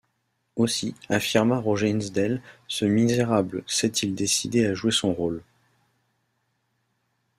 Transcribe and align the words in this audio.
Aussi, 0.55 0.95
affirma 1.09 1.59
Roger 1.59 1.89
Hinsdale, 1.91 2.41
ce 2.67 2.85
misérable 2.85 3.63
s’est-il 3.67 4.15
décidé 4.15 4.65
à 4.65 4.73
jouer 4.73 4.89
son 4.91 5.13
rôle... 5.13 5.43